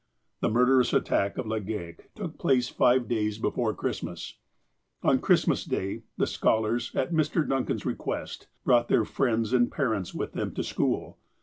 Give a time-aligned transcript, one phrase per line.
[0.39, 4.37] The murderous attack of Legale took place five days before Christmas.
[5.03, 7.47] On Christmas Day, the scholars, at Mr.
[7.47, 11.19] Duncan's re quest, brought their friends and parents with them to school.